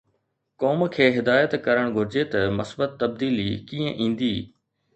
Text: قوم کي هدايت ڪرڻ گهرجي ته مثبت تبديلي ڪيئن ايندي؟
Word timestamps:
قوم 0.61 0.79
کي 0.95 1.09
هدايت 1.17 1.53
ڪرڻ 1.67 1.93
گهرجي 1.99 2.25
ته 2.33 2.43
مثبت 2.57 2.99
تبديلي 3.05 3.49
ڪيئن 3.69 3.95
ايندي؟ 4.01 4.35